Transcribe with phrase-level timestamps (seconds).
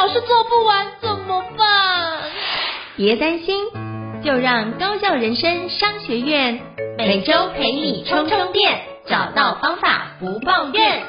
[0.00, 2.20] 老是做不完怎么办？
[2.96, 3.66] 别担心，
[4.22, 6.60] 就让高校人生商学院
[6.96, 11.02] 每周陪你充充电，找到方法不抱怨。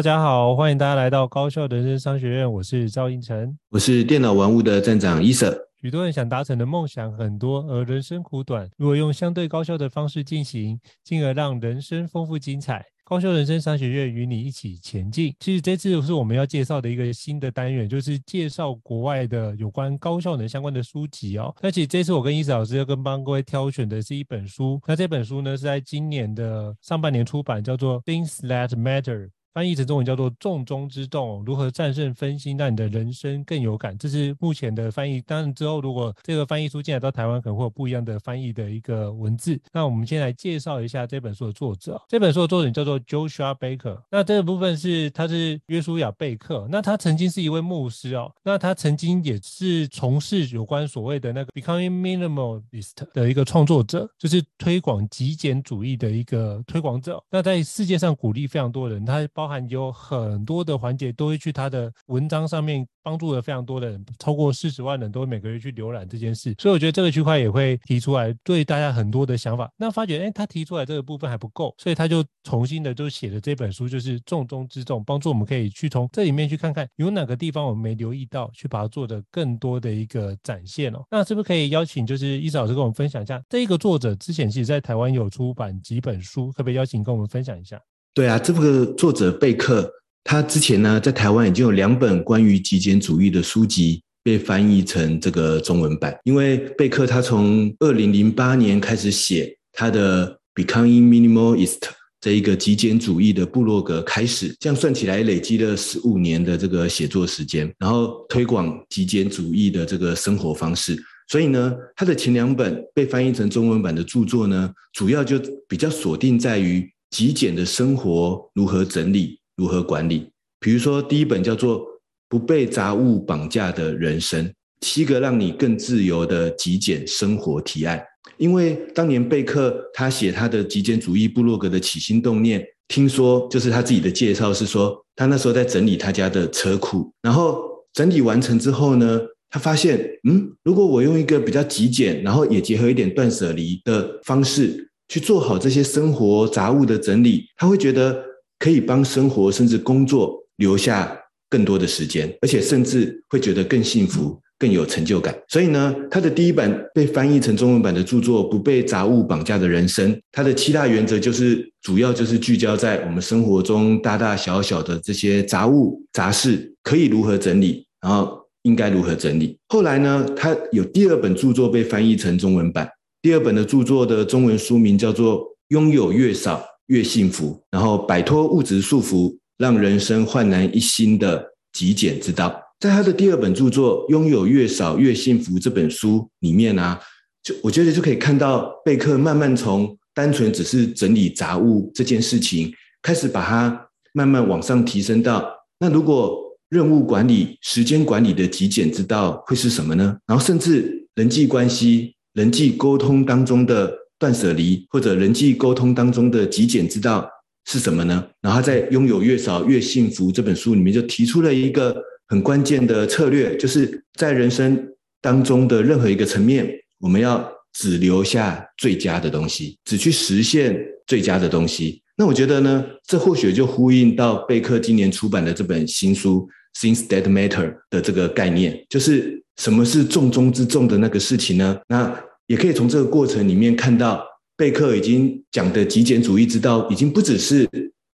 [0.00, 2.50] 大家好，欢迎大家来到高效人生商学院。
[2.50, 5.54] 我是赵应成，我是电脑玩物的站长伊瑟。
[5.78, 8.66] 许多人想达成的梦想很多，而人生苦短。
[8.78, 12.82] 如果用相对高效的方式进行，进而让人生丰富精彩。
[13.04, 15.34] 高效人生商学院与你一起前进。
[15.38, 21.54] 其实这次是我们要介绍的一个新的单元，就是介绍国外的有关高效能相关的书籍哦。
[21.60, 24.80] 那其实这次我跟伊瑟老师要跟帮各位挑选的是一本书。
[24.86, 29.26] 那这本书呢是在今年的上半年出版，叫做《Things That Matter》。
[29.52, 33.98] 翻译成中文叫做“重中之重”，如何战胜分心，让你的人生更有感？
[33.98, 35.20] 这是目前的翻译。
[35.22, 39.60] 当然之后如果这个翻译书进来到台湾，可能会有不一样的翻译的一个文字。
[39.72, 42.00] 那我们先来介绍一下这本书的作者。
[42.08, 44.00] 这本书的作者叫做 Joshua Baker。
[44.08, 46.68] 那这个部分是他是约书亚贝克。
[46.70, 48.32] 那他曾经是一位牧师哦。
[48.44, 57.20] 那他曾经也是从事有关所谓的那个 Becoming Minimalist 的一个创作者，就是推广极简主义的一个推广者。
[57.30, 59.26] 那在世界上鼓励非常多人，他。
[59.40, 69.72] 包含有很多的环节都会去他的文章上面帮助了非常多的人，超过四十万人都会每个月去浏览这件事，所以我觉得这个区块也会提出来对大家很多的想法。
[69.78, 81.02] 那发觉哎，他提出来这个部分还不够，所以他就重新的就写了这本书，就是重中之重，帮助我们可以去从这里面去看看有哪个地方我们没留意到，去把它做的更多的一个展现哦。
[81.10, 87.80] 那是不是可以邀请就是伊子老师跟我们分享一下，这个作者之前其实在台湾有出版几本书，可不可以邀请跟我们分享一下？
[88.12, 89.88] 对啊，这个作者贝克，
[90.24, 96.18] 他之前呢在台湾已经有两本关于极简主义的书籍被翻译成这个中文版。
[96.24, 101.78] 因为贝克他从二零零八年开始写他的 Becoming Minimalist
[102.20, 111.00] 这一个极简主义的部落格开始，这样算起来累积了十五年的这个写作时间，然后推广极简主义的这个生活方式。
[111.28, 116.90] 所以呢，他的前两本被翻译成中文版的著作呢，主要就比较锁定在于。
[117.10, 120.30] 极简的生活如何整理、如何管理？
[120.60, 121.80] 比如说，第一本叫做
[122.28, 124.46] 《不被杂物绑架的人生》，
[124.80, 128.02] 七个让你更自由的极简生活提案。
[128.36, 139.98] 因为当年贝克他写他的极简主义部落格的起心动念，听说就是他自己的介绍是说，他那时候在整理他家的车库，然后整理完成之后呢，他发现，
[140.28, 144.89] 嗯，如果我用一个比较极简，然后也结合一点断舍离的方式。
[145.10, 148.24] 去做好这些生活杂物的整理，他会觉得
[148.60, 155.36] 可以帮生活甚至工作留下更多的时间，而且甚至会觉得更幸福、更有成就感。
[155.48, 169.58] 所以呢，他的第一本被翻译成中文版的著作《不被杂物绑架的人生》，他的七大原则就是主要就是聚焦在我们生活中大大小小的这些杂物杂事可以如何整理，然后应该如何整理。
[169.70, 172.88] 后来呢，他有第二本著作被翻译成中文版。
[173.22, 182.58] 第二本的著作的中文书名叫做《拥有越少越幸福》，然后摆脱物质束缚，让人生焕然一新的极简之道。
[182.78, 186.98] 在他的第二本著作《拥有越少越幸福》这本书里面呢、
[187.42, 195.46] 就我觉得就可以看到贝克慢慢从单纯只是整理杂物这件事情，开始把它慢慢往上提升到，
[195.78, 200.16] 那如果任务管理、时间管理的极简之道会是什么呢？
[200.26, 202.14] 然后甚至人际关系。
[202.34, 207.28] 人际沟通当中的断舍离，或者人际沟通当中的极简之道
[207.66, 208.24] 是什么呢？
[208.40, 211.96] 然后在《拥有越少越幸福》这本书里面就提出了一个
[212.28, 214.88] 很关键的策略，就是在人生
[215.20, 216.70] 当中的任何一个层面，
[217.00, 222.00] 我们要只留下最佳的东西，只去实现最佳的东西。
[222.16, 226.48] 那我觉得呢，这或许就呼应到贝克今年出版的这本新书
[226.80, 229.38] 《Things That Matter》的这个概念，就是。
[229.56, 231.78] 什么是重中之重的那个事情呢？
[231.86, 232.18] 那
[232.50, 234.26] 也可以从这个过程里面看到，
[234.56, 237.64] 贝克已经讲的极简主义之道，已经不只是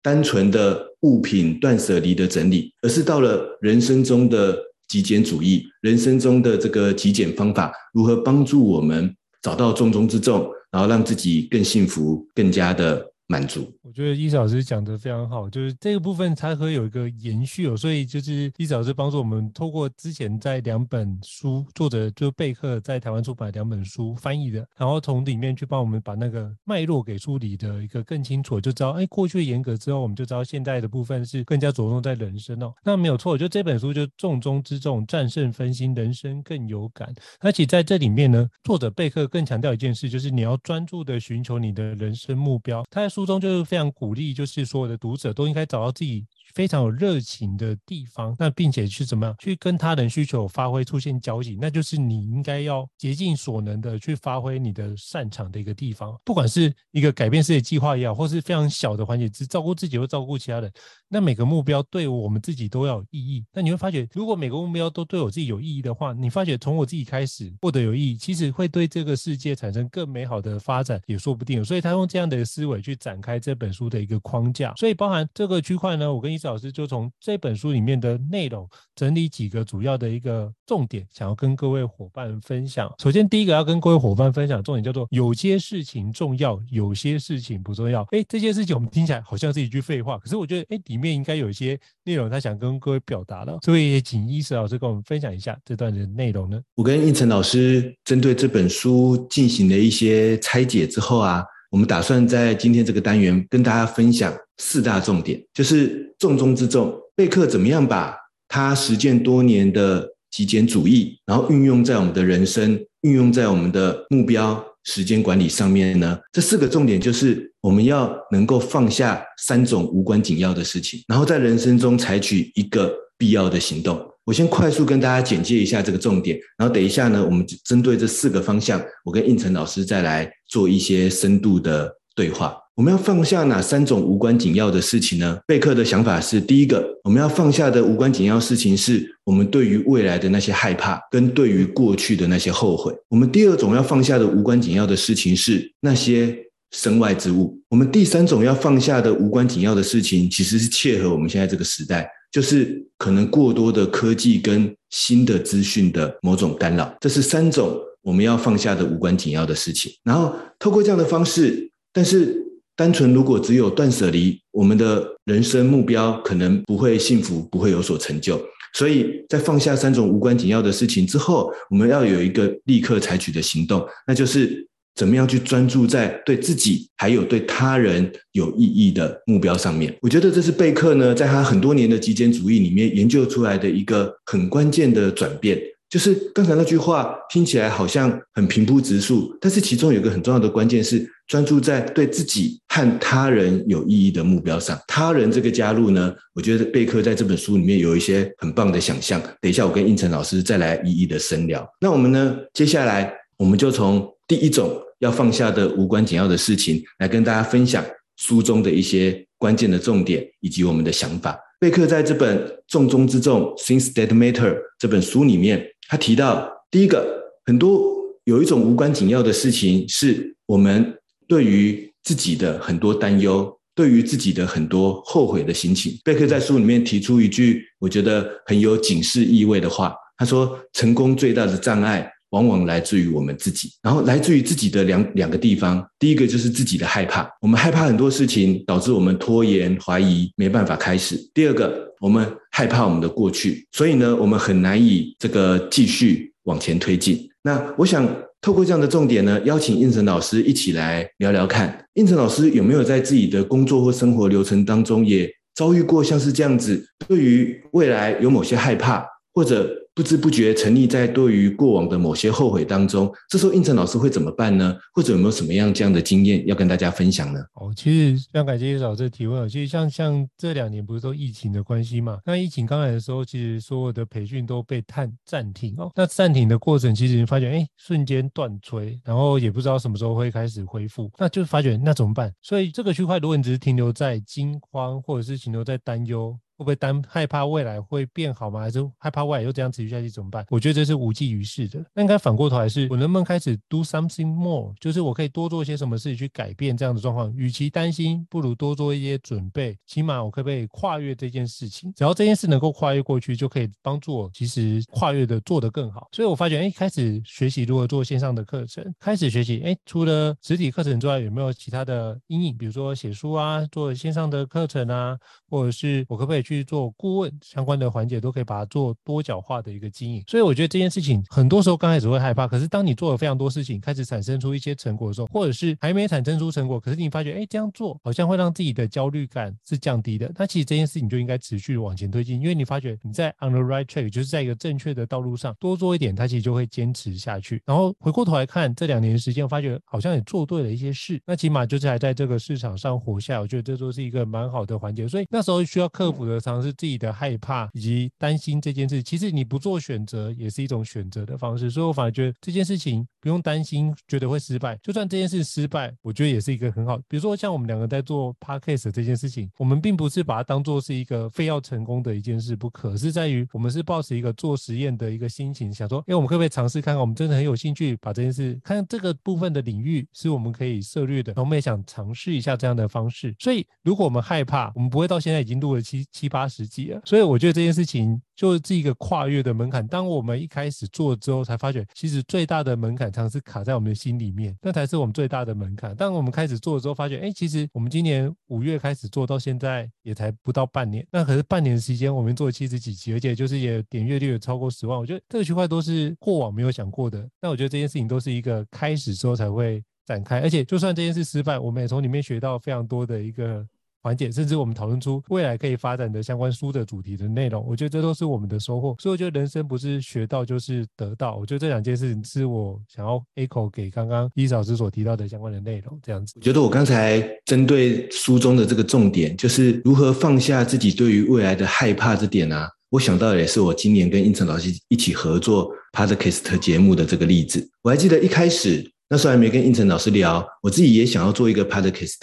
[0.03, 13.71] 单纯的物品断舍离的整理，而是到了人生中的极简主义，人生中的这个极简方法，如何帮助我们找到重中之重，然后让自己更幸福、更加的满足。
[13.81, 17.75] 我觉得伊老师讲得非常好，就是这个部分才会有一个延续哦。
[17.75, 32.73] 所以就是伊老师帮助我们透过之前在两本书，作者就贝克在台湾出版两本书翻译的，然后从里面去帮我们把那个脉络给梳理的一个更清楚，就知道哎，过去严格之后，我们就知道现在的部分是更加着重在人生哦。
[32.83, 37.13] 那没有错，就这本书就重中之重，战胜分心，人生更有感。
[37.39, 42.83] 而且在这里面呢，作者贝克更强调一件事，就是你要专注的寻求你的人生目标。
[42.91, 60.71] 他在书中就是非常鼓励，就是所有的读者都应该找到自己非常有热情的地方，那并且去怎么样去跟他人需求发挥出现交集，那就是你应该要竭尽所能的去发挥你的擅长的一个地方，不管是一个改变世界计划也好，或是非常小的环节，只照顾自己或照顾其他人，
[61.09, 63.43] 那每个目标对我们自己都要有意义。
[63.51, 71.63] 那你会发觉，如果每个目标都对我自己有意义的话，你发觉从我自己开始获得有意义，其实会对这个世界产生更美好的发展也说不定。
[71.65, 82.93] 所以他用这样的思维去展开这本书的一个框架，所以包含这个区块呢，我跟伊老师就从这本书里面的内容整理几个主要的一个重点，想要跟各位伙伴分享。
[83.01, 88.05] 首先，第一个要跟各位伙伴分享的重点叫做：有些事情重要，有些事情不重要。
[88.11, 93.57] 哎，这些事情我们听起来好像是一句废话，可是我觉得，哎，里面应该有一些内容他想跟各位表达的。
[93.63, 96.61] 所以也请伊老师跟我们分享一下这段的内容呢。
[96.75, 101.43] 我跟胤丞老师针对这本书进行了一些拆解之后啊。
[101.75, 106.97] 我们打算在今天这个单元跟大家分享四大重点，就是重中之重。
[107.17, 108.15] 贝克怎么样把
[108.47, 116.17] 他实践多年的极简主义，然后运用在我们的人生，运用在我们的目标时间管理上面呢？
[116.31, 123.99] 这四个重点就是我们要能够放下三种无关紧要的事情，然后在人生中采取一个必要的行动。
[124.25, 132.57] 我先快速跟大家简介一下这个重点，然后等一下呢，我们针对这四个方向，我跟应成老师再来做一些深度的对话。
[132.75, 135.39] 我们要放下哪三种无关紧要的事情呢？
[135.47, 142.93] 贝克的想法是：第一个，我们要放下的无关紧要事情是我们对于未来的那些害怕，跟对于过去的那些后悔。
[143.07, 146.37] 我们第二种要放下的无关紧要的事情是那些
[146.71, 147.57] 身外之物。
[147.69, 152.09] 我们第三种要放下的无关紧要的事情，其实是切合我们现在这个时代。
[152.35, 159.89] 就是可能过多的科技跟新的资讯的某种干扰，这是三种我们要放下的无关紧要的事情。
[160.03, 162.35] 然后透过这样的方式，但是
[162.75, 168.37] 单纯如果只有断舍离，我们的人生目标可能不会幸福，不会有所成就。
[168.73, 174.67] 所以在放下三种无关紧要的事情之后，我们要有一个立刻采取的行动，那就是。
[174.95, 179.93] 怎么样去专注在对自己还有对他人有意义的目标上面？
[180.01, 185.61] 我觉得这是贝克呢，在他很多年的极简主义里面研究出来的一个很关键的转变。
[185.87, 194.77] 就是刚才那句话听起来好像很平铺直述，但是其中有个很重要的关键是专注在对自己和他人有意义的目标上。
[194.87, 199.21] 他人这个加入呢，我觉得贝克在这本书里面有一些很棒的想象。
[199.39, 201.65] 等一下我跟应成老师再来一一的深聊。
[201.79, 204.81] 那我们呢，接下来我们就从第一种。
[204.99, 207.83] 要放下的无关紧要的事情，来跟大家分享
[208.17, 211.37] 书中的一些关键的重点以及我们的想法。
[211.59, 217.05] 贝克在这本重中之重《Things That Matter》这本书里面，他提到第一个，
[217.45, 217.95] 很多
[218.25, 225.97] 有一种无关紧要的事情，是我们对于自己的很多担忧，对于自己的很多后悔的心情。
[226.03, 235.81] 贝克在书里面提出一句我觉得很有警示意味的话，他说：“成功最大的障碍。”往往来自于我们自己，然后来自于自己的两两个地方。
[235.97, 241.15] 第一个就是自己的害怕，我们害怕很多事情，导致我们拖延、怀疑，没办法开始。
[241.33, 247.25] 第二个，我们害怕我们的过去，所以呢，我们很难以这个继续往前推进。
[247.41, 248.05] 那我想
[248.41, 264.77] 透过这样的重点呢，邀请胤丞老师一起来聊聊看，胤丞老师有没有在自己的工作或生活流程当中也遭遇过像是这样子，对于未来有某些害怕，或者不知不觉沉溺在对于过往的某些后悔当中，这时候胤丞老师会怎么办呢？
[264.93, 267.39] 或者有没有什么样这样的经验要跟大家分享呢？
[267.53, 269.47] 哦，其实非常感谢老师的提问。
[269.47, 272.19] 其实像像这两年不是都疫情的关系嘛？
[272.25, 275.89] 那疫情刚来的时候，其实所有的培训都被暂暂停哦。
[275.95, 282.29] 那暂停的过程，其实你发觉哎，瞬间断炊，然后也不知道什么时候会开始恢复，那就发觉那怎么办？
[282.41, 286.37] 所以这个区块，如果你只是停留在惊慌，或者是停留在担忧。
[286.57, 288.61] 会不会担害怕未来会变好吗？
[288.61, 290.45] 还是害怕未来又这样持续下去怎么办？
[290.49, 291.83] 我觉得这是无济于事的。
[291.93, 294.73] 那应该反过头来是，我能不能开始 do something more？
[294.79, 297.33] 就是我可以多做一些什么事情去改变这样的状况。
[297.35, 299.77] 与其担心，不如多做一些准备。
[299.85, 301.91] 起码我可不可以跨越这件事情？
[301.93, 306.07] 只要这件事能够跨越过去，就可以帮助我其实跨越的做得更好。
[306.11, 312.57] 所以我发觉，哎，开始学习如何做线上的课程，开始学习，哎，除了实体课程之外，有没有其他的阴影？
[312.57, 315.17] 比如说写书啊，做线上的课程啊，
[315.49, 320.23] 或者是我可不可以去做顾问相关的环节，都可以把它做多角化的一个经营。
[320.27, 330.31] 所以我觉得这件事情很多时候刚开始会害怕，可是当你做了非常多事情，开始产生出一些成果的时候，或者是还没产生出成果，可是你发觉，哎，这样做好像会让自己的焦虑感是降低的。
[330.37, 337.61] 那其实这件事情就应该持续往前推进，因为你发觉你在 on the right track，就是在一个正确的道路上多做一点，它其实就会坚持下去。
[337.65, 345.07] 然后回过头来看这两年时间，发觉好像也做对了一些事，那起码就是还在这个市场上活下，我觉得这都是一个蛮好的环节。
[345.07, 349.01] 所以那时候需要克服的，常常是自己的害怕以及担心这件事。
[349.03, 351.69] 其实你不做选择，也是一种选择的方式。
[351.69, 354.77] 所以我反而觉得这件事情不用担心，觉得会失败。
[354.81, 356.97] 就算这件事失败，我觉得也是一个很好。
[357.07, 366.99] 比如说像我们两个在做 podcast 这件事情，我们并不是把它当做是一个非要成功的一件事不可，是在于我们是抱持一个做实验的一个心情，想说，哎，我们可不可以尝试看看？
[366.99, 373.35] 我们真的很有兴趣把这件事，看这个部分的领域是我们可以涉略的，我们也想尝试一下这样的方式。
[373.39, 376.99] 所以，如果我们害怕，我们不会到现在已经录了七七七八十集了。
[377.05, 379.87] 所以，我觉得这件事情就是一个跨越的门槛。
[379.87, 385.95] 当我们一开始做之后，才发觉其实最大的门槛常常是卡在我们的心里面，那才是我们最大的门槛。
[385.95, 394.97] 当我们开始做之后，发觉，哎，其实我们今年五月开始做到现在也才不到半年，那可是半年的时间，我们做了七十几集，而且就是也点阅率也超过十万。
[394.97, 397.29] 我觉得这个区块都是过往没有想过的。
[397.41, 403.65] 那我觉得这件事情都是一个开始之后才会展开，而且就算这件事失败，我们也从里面学到非常多的一个
[404.05, 407.65] 缓解，甚至我们讨论出未来可以发展的相关书的主题的内容。
[407.67, 408.95] 我觉得这都是我们的收获。
[408.99, 411.37] 所以我觉得人生不是学到就是得到。
[411.37, 415.99] 我觉得这两件事情是我想要 echo 给刚刚伊老师所提到的相关的内容。
[416.03, 427.67] 这样子，我觉得我刚才针对书中的这个重点，就是如何放下自己对于未来的害怕这点啊，我想到的也是我今年跟应成老师一起合作 Podcast 节目的这个例子。
[427.81, 428.91] 我还记得一开始。
[429.07, 432.15] 那时候还没跟应成老师聊，我自己也想要做一个 podcast，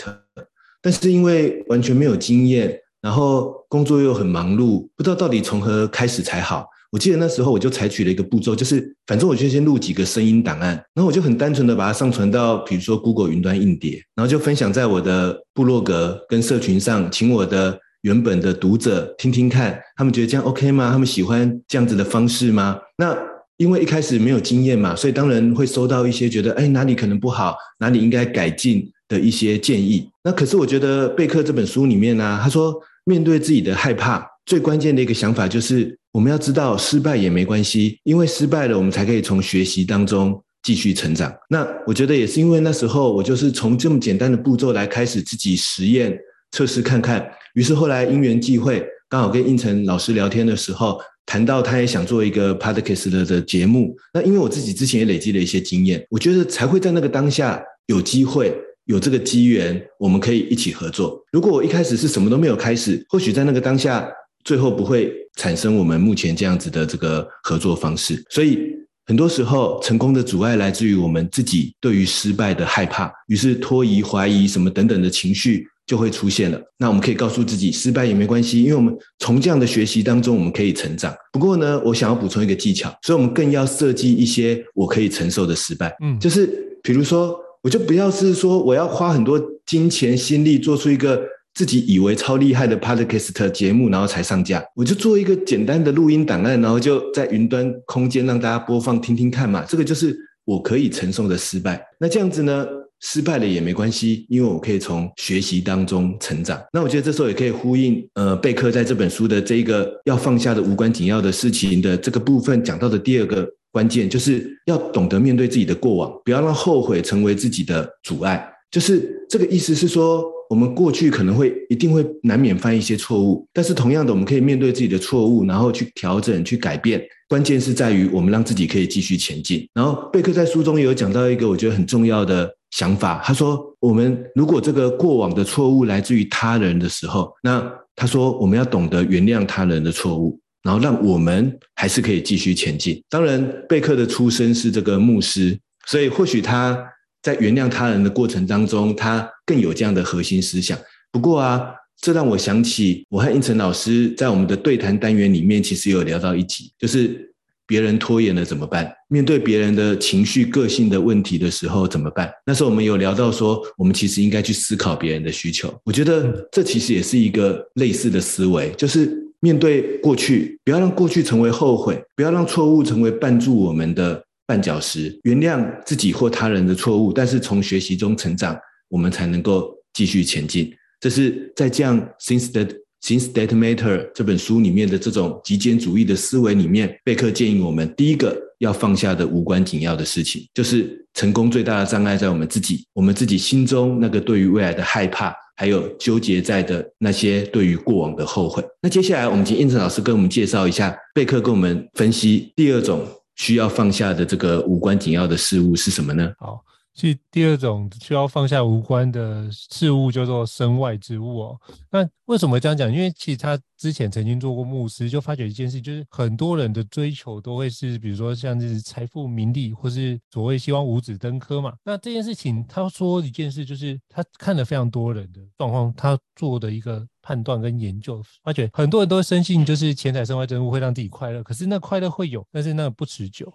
[0.82, 6.66] 但是因为完全没有经验，然后工作又很忙碌，不知道到底从何开始才好。
[6.90, 20.90] 我记得那时候我就采取了一个步骤，就是反正我就先录几个声音档案，然后我就很单纯的把它上传到比如说 Google 云端硬碟，然后就分享在我的部落格跟社群上，请我的原本的读者听听看，他们觉得这样 OK 吗？
[20.92, 22.78] 他们喜欢这样子的方式吗？
[22.98, 23.16] 那
[23.56, 30.08] 因为一开始没有经验嘛，所以当然会收到一些觉得，哎，哪里可能不好，哪里应该改进的一些建议。
[30.24, 41.30] 那可是我觉得贝克这本书里面呢，他说面对自己的害怕，最关键的一个想法就是我们要知道失败也没关系，因为失败了，我们才可以从学习当中继续成长。
[41.48, 46.18] 那我觉得也是因为那时候我就是从这么简单的步骤来开始自己实验
[46.52, 50.98] 测试看看，于是后来因缘际会，刚好跟应成老师聊天的时候。
[51.24, 58.52] 谈到他也想做一个 podcast 的的节目，那因为我自己之前也累积了一些经验，我觉得才会在那个当下有机会
[58.86, 61.22] 有这个机缘，我们可以一起合作。
[61.32, 64.08] 如果我一开始是什么都没有开始，或许在那个当下
[64.44, 68.22] 最后不会产生我们目前这样子的这个合作方式。
[68.30, 68.58] 所以
[69.06, 75.66] 很多时候成功的阻碍来自于我们自己对于失败的害怕，于是拖疑、怀疑什么等等的情绪。
[75.84, 76.58] 就会出现了。
[76.78, 81.12] 那我们可以告诉自己，失败也没关系，因为我们从这样的学习当中，我们可以成长。
[81.32, 85.92] 不过呢，我想要补充一个技巧，所以我们更要设计一些我可以承受的失败。
[86.00, 86.46] 嗯，就是
[86.84, 91.22] 比如说，我就不要是说我要花很多金钱心力做出一个
[91.54, 94.62] 自己以为超厉害的 podcast 节目，然后才上架。
[94.74, 99.64] 我就做一个简单的录音档案，然后就在云端空间让大家播放听听看嘛。
[99.68, 101.82] 这个就是我可以承受的失败。
[101.98, 102.66] 那这样子呢？
[103.04, 106.62] 失败了也没关系，因为我可以从学习当中成长。
[106.72, 118.46] 那我觉得这时候也可以呼应，呃，贝克在这本书的这一个要放下的无关紧要的事情的这个部分讲到的第二个关键，就是要懂得面对自己的过往，不要让后悔成为自己的阻碍。
[118.70, 127.02] 就是这个意思是说，我们过去可能会一定会难免犯一些错误，但是同样的，我们可以面对自己的错误，然后去调整、去改变。
[127.28, 129.66] 关键是在于我们让自己可以继续前进。
[129.74, 132.48] 然后贝克在书中也有讲到一个我觉得很重要的。
[132.72, 143.02] 想法，他说：“我们如果这个过往的错误来自于他人的时候，那他说我们要懂得原谅他人的错误，然后让我们还是可以继续前进。
[143.08, 146.78] 当然，贝克的出身是这个牧师，所以或许他
[147.22, 150.78] 在原谅他人的过程当中，他更有这样的核心思想。
[151.10, 157.28] 不过啊，这让我想起我和胤丞老师在我们的对谈单元里面，其实有聊到一集，就是。
[157.64, 158.92] 别人拖延了怎么办？
[159.08, 162.30] 面对别人的情绪、个性的问题的时候怎么办？
[162.44, 165.72] 那时候我们有聊到说，我们其实应该去思考别人的需求。
[165.82, 175.18] 我觉得这其实也是一个类似的思维，就是面对过去，不要让过去成为后悔，不要让错误成为绊住我们的绊脚石。
[175.24, 178.56] 原谅自己或他人的错误，但是从学习中成长，
[178.88, 180.72] 我们才能够继续前进。
[181.00, 182.70] 这是在这样 Since that
[183.02, 198.64] Since That Matter 这本书里面的这种极简主义的思维里面，贝克建议我们第一个要放下的无关紧要的事情，就是成功最大的障碍在我们自己，我们自己心中那个对于未来的害怕，还有纠结在的那些对于过往的后悔。
[198.80, 203.06] 那接下来我们请胤丞老师跟我们介绍一下，贝克跟我们分析第二种
[203.36, 206.32] 需要放下的这个无关紧要的事物是什么呢？
[206.38, 206.62] 好。
[206.94, 211.60] 其实第二种需要放下无关的事物叫做身外之物哦。
[211.90, 212.92] 那为什么这样讲？
[212.92, 221.72] 因为其实他之前曾经做过牧师，就发觉一件事，就是很多人的追求都会是，比如说像是财富、名利，或是所谓希望五子登科嘛。
[221.82, 233.50] 那这件事情，他说一件事，就是他看了非常多人的状况，他做的一个判断跟研究，发觉很多人都深信，就是钱财身外之物会让自己快乐，可是那快乐会有，但是那不持久。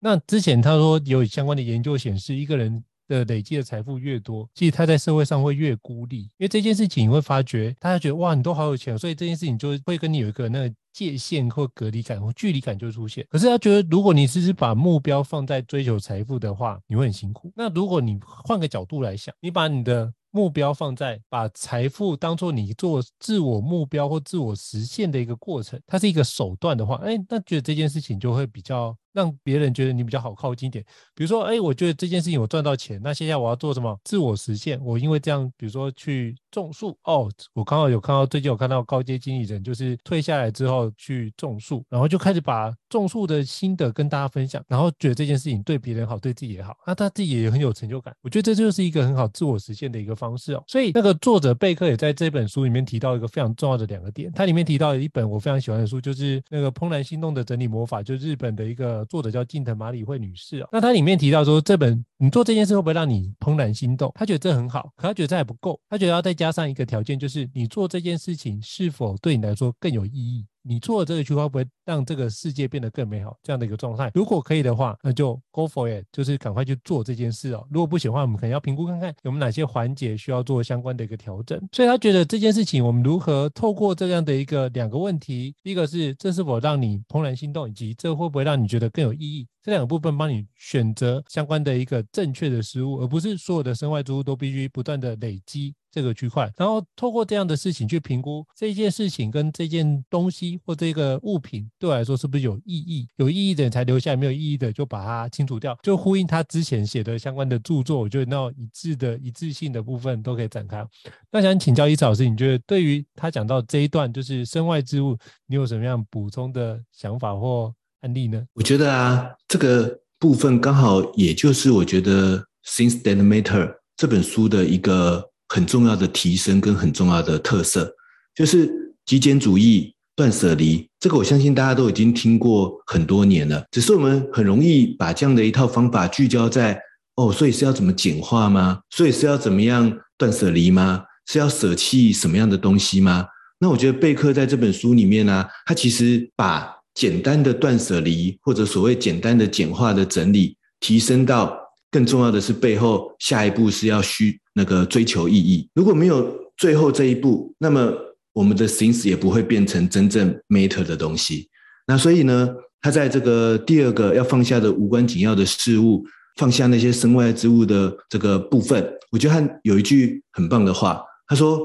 [0.00, 13.26] 那之前他说有相关的研究显示，一个人的累积的财富越多，其实他在社会上会越孤立，因为这件事情你会发觉，大家觉得哇，你都好有钱，所以这件事情就会跟你有一个那个界限或隔离感或距离感就出现。
[13.30, 17.50] 可是他觉得，如果你只是把目标放在追求财富的话，你会很辛苦。
[17.56, 28.94] 那如果你换个角度来想，你把你的目标放在把财富当做你做自我目标或自我实现的一个过程，它是一个手段的话，哎，那觉得这件事情就会比较。
[29.18, 33.98] 让别人觉得你比较好靠近一点，比如说，哎，我觉得这件事情我赚到钱，那现在我要做什么？
[34.04, 34.80] 自我实现。
[34.80, 36.96] 我因为这样，比如说去种树。
[37.02, 48.14] 哦，我刚好有看到，最近有看到高阶经理人，就是退下来之后去种树，然后就开始把种树的心得跟大家分享，然后觉得这件事情对别人好，对自己也好，那他自己也很有成就感。
[48.22, 50.62] 我觉得这就是一个很好自我实现的一个方式哦。
[50.68, 59.07] 所以那个作者贝克也在这本书里面提到一个非常重要的两个点，他里面提到一本我非常喜欢的书，就是那个《怦然心动的整理魔法》，就是日本的一个。
[59.08, 64.12] 作者叫近藤麻里惠女士哦，那她里面提到说，这本你做这件事会不会让你怦然心动？
[64.14, 70.46] 她觉得这很好，可她觉得这还不够，她觉得要再加上一个条件，就是你做这件事情是否对你来说更有意义。
[70.68, 73.36] 你做的这个区块会不会让这个世界变得更美好？
[73.42, 77.66] 这样的一个状态，如果可以的话，那就 go for it，就是赶快去做这件事哦。
[77.70, 81.58] 如果不行的话，我们可能要评估看看有没有哪些环节需要做相关的一个调整。
[81.72, 89.46] 所以他觉得这件事情，我们如何透过这样的一个两个问题，一个是这是否让你怦然心动，以及这会不会让你觉得更有意义？
[89.68, 95.74] 这两个部分帮你选择相关的一个正确的事物，而不是所有的身外之物都必须不断的累积。
[95.90, 103.08] 这个区块，然后透过这样的事情去评估这件事情跟这件东西或这个物品对我来说是不是有意义？
[103.16, 105.76] 有意义的才留下，没有意义的就把它清除掉。
[105.82, 110.86] 就呼应他之前写的相关的著作，我觉得那一致的一致性的部分都可以展开。
[111.32, 118.42] 那想请教伊草老师，你觉得对于他讲到这一段就是身外之物，你有什么样补充的想法或案例呢？
[118.54, 125.28] 我觉得啊，这个部分刚好也就是我觉得《Since Then Matter》这本书的一个。
[125.50, 127.90] 很重要的提升跟很重要的特色，
[128.34, 128.70] 就是
[129.06, 130.86] 极简主义、断舍离。
[131.00, 136.78] 这个我相信大家都已经听过很多年了，只是我们很容易把这样的一套方法聚焦在
[137.16, 138.80] 哦，所以是要怎么简化吗？
[138.90, 141.02] 所以是要怎么样断舍离吗？
[141.24, 143.26] 是要舍弃什么样的东西吗？
[143.58, 151.56] 那我觉得贝克在这本书里面呢、啊，他其实把简单的断舍离或者所谓简单的简化的整理，提升到
[151.92, 154.40] 更重要的是背后下一步是要需。
[154.54, 157.94] 那个追求意义，如果没有最后这一步，那么
[158.32, 161.48] 我们的 things 也不会变成真正 matter 的东西。
[161.86, 162.48] 那所以呢，
[162.80, 166.04] 他在这个第二个要放下的无关紧要的事物，
[166.40, 171.60] 放下那些身外之物的这个部分，我觉得他有一句很棒的话，他说：“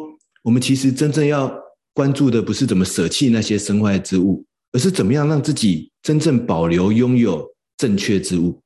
[0.46, 1.52] 我们其实真正要
[1.96, 8.60] 关注的不是怎么舍弃那些身外之物，而是怎么样让自己真正保留拥有正确之物。”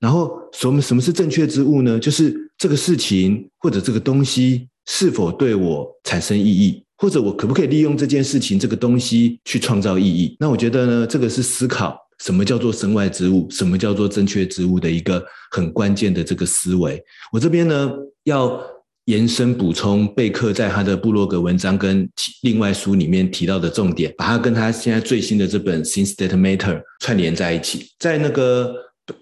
[0.00, 1.98] 然后什么什么是正确之物呢？
[1.98, 10.36] 就是这个事情或者这个东西是否对我产生意义，或者我可不可以利用这件事情这个东西去创造意义？
[10.38, 17.02] 那我觉得呢，这个是思考什么叫做身外之物，什么叫做正确之物的一个很关键的这个思维。
[17.32, 17.90] 我这边呢
[18.24, 18.60] 要
[19.06, 22.08] 延伸补充贝克在他的部落格文章跟
[22.42, 28.74] 另外书里面提到的重点，把它跟他现在最新的这本《Things That Matter》串联在一起，在那个。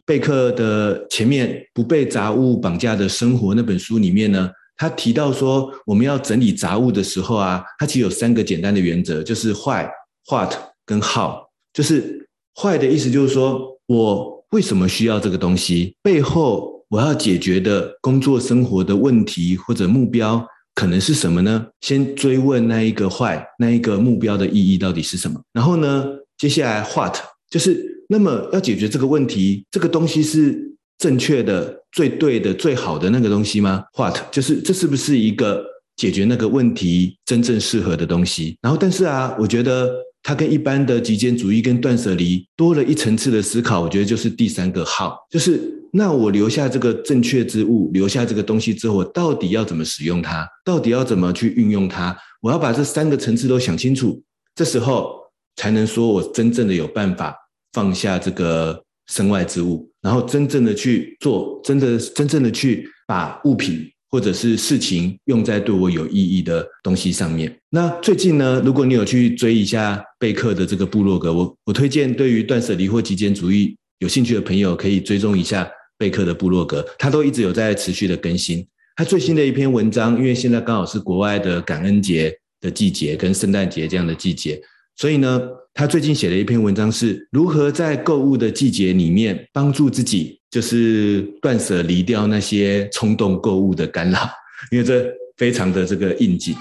[0.07, 9.85] 贝克的前面不被杂物绑架的生活那本书里面呢，他提到说，我们要整理杂物的时候啊，他其实有三个简单的原则，就是 why、
[10.31, 10.55] what
[10.87, 11.35] 跟 how。
[11.73, 12.25] 就是
[12.63, 21.67] why 的意思就是说我为什么需要这个东西，背后我要解决的工作生活的问题或者目标可能是什么呢？
[21.81, 25.41] 先追问那一个坏那一个目标的意义到底是什么？
[25.55, 26.05] 然后呢，
[26.37, 27.17] 接下来 what，
[27.49, 30.71] 就是那么要解决这个问题，这个东西是。
[30.99, 35.65] 正确的、最对的、最好的那个东西吗？What 就是这是不是一个
[35.97, 38.57] 解决那个问题真正适合的东西？
[38.63, 43.81] 然后，但是啊，我觉得它跟一般的极简主义跟断舍离多了一层次的思考。
[43.81, 45.61] 我觉得就是第三个号就是
[45.93, 50.49] 那我留下这个正确之物，留下这个东西之后，我到底要怎么使用它？
[50.65, 52.17] 到底要怎么去运用它？
[52.41, 54.23] 我要把这三个层次都想清楚，
[54.55, 55.17] 这时候
[55.57, 57.37] 才能说我真正的有办法
[57.73, 58.83] 放下这个。
[59.09, 67.53] 身外之物，然后真正的去做，真的真正的去把物品或者是事情用在对我有意义的东西上面。
[67.71, 78.65] 那最近呢，如果你有去追一下贝克的这个部落格，我我推荐对于断舍离或极简主义有兴趣的朋友可以追踪一下贝克的部落格，他都一直有在持续的更新。
[78.97, 84.61] 他最新的一篇文章，因为现在刚好是国外的感恩节的季节跟圣诞节这样的季节。
[84.97, 85.41] 所以呢，
[85.73, 94.21] 他最近写了一篇文章，是如何在购物的季节里面帮助自己，就是断舍离掉那些冲动购物的干扰，
[94.71, 95.05] 因为这
[95.37, 96.55] 非常的这个应景。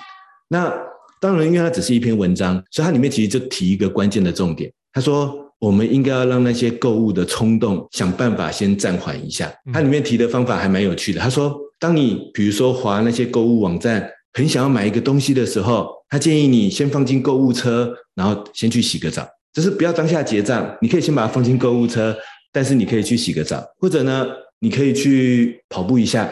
[0.47, 0.73] 那
[1.19, 4.71] 当然，因为它只是一篇文章，所以它里面其实就提一个关键的重点。
[4.93, 9.53] 他说，我们应该要让那些购物的冲动想办法先暂缓一下。
[9.71, 11.19] 它里面提的方法还蛮有趣的。
[11.19, 22.17] 他说，当你比如说划那些购物网站，很想要买一个东西的时候，他建议你先放进购物车，然后先去洗个澡，就是不要当下结账，你可以先把它放进购物车，
[22.51, 24.27] 但是你可以去洗个澡，或者呢，
[24.59, 26.31] 你可以去跑步一下，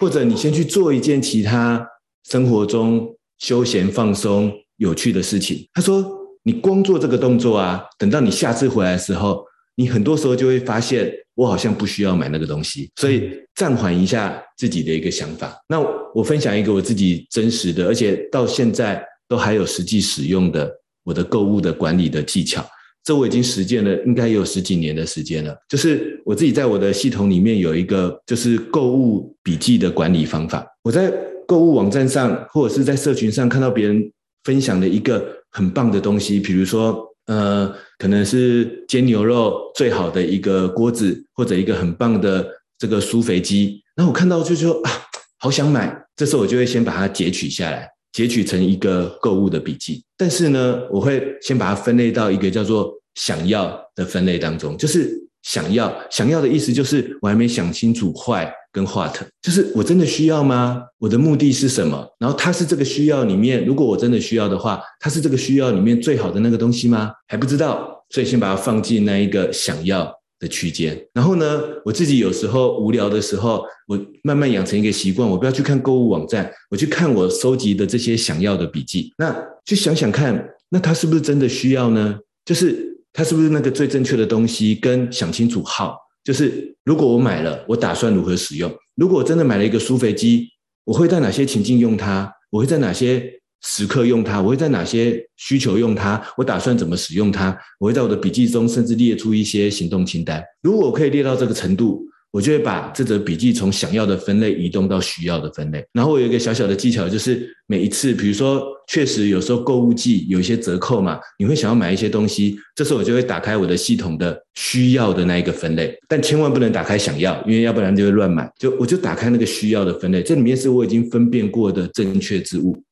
[0.00, 1.86] 或者你先去做一件其他
[2.28, 5.68] 生活中休闲放松有趣的事情。
[5.74, 6.04] 他说，
[6.42, 9.44] 你光做这个动作啊，等到你下次回来的时候，
[9.76, 15.54] 你很多时候就会发现，我好像不需要买那个东西，所以暂缓一下自己的一个想法。
[15.68, 15.80] 那
[16.14, 20.70] 我分享一个我自己真实的，而且到现在都还有实际使用的
[21.04, 22.66] 我的购物的管理的技巧。
[23.04, 25.56] 这我已经实践了，应该有十几年的时间了。
[25.68, 30.66] 就是我自己在我的系统里面有一个，就是购物笔记的管理方法。
[30.82, 31.12] 我在
[31.46, 34.12] 购物网站上或者是在社群上看到别人
[34.44, 37.08] 分享的一个很棒的东西，比如说。
[37.26, 42.44] 呃，可能是煎牛肉最好的一个锅子，或者一个很棒的
[42.76, 43.80] 这个酥肥鸡。
[43.94, 44.90] 然后我看到就说啊，
[45.38, 45.96] 好想买。
[46.16, 50.04] 这时候我就会先把它截取下来，截取成一个购物的笔记。
[50.16, 55.10] 但是呢，我会先把它分类到一个叫做想要的分类当中，就是
[55.42, 58.52] 想要，想要的意思就是我还没想清楚坏。
[58.74, 60.82] 跟 what 就是我真的需要吗？
[60.96, 62.08] 我的目的是什么？
[62.18, 67.12] 然后它是这个需要里面，如果我真的需要的话，它是这个需要里面最好的那个东西吗？
[67.28, 70.10] 还不知道，所以先把它放进那一个想要
[70.42, 71.00] 的区间。
[71.14, 79.12] 然后呢，我自己有时候无聊的时候，我慢慢养成一个习惯，我不要去看购物网站，我去看我收集的这些想要的笔记。
[79.16, 79.32] 那
[79.64, 82.18] 去想想看，那它是不是真的需要呢？
[82.44, 84.74] 就是它是不是那个最正确的东西？
[84.74, 85.96] 跟想清楚好。
[86.24, 88.70] 就是如果我买了，我打算如何使用？
[88.96, 90.48] 如果我真的买了一个舒肥机，
[90.84, 92.32] 我会在哪些情境用它？
[92.50, 94.40] 我会在哪些时刻用它？
[94.40, 96.22] 我会在哪些需求用它？
[96.36, 97.56] 我打算怎么使用它？
[97.78, 100.42] 我会在我的笔记中甚至列出一些行动清单。
[100.62, 105.84] 如果我可以列到这个程度，我就会把这则笔记从想要的分类移动到需要的分类。
[105.92, 118.50] 然后我有一个小小的技巧，就是每一次，比如说确实有时候购物季有一些折扣嘛，你会想要买一些东西，这时候我就会打开我的系统的需要的那一个分类，但千万不能打开想要，因为要不然就会乱买。
[118.58, 122.82] 就我就打开那个需要的分类，这里面是我已经分辨过的正确之物，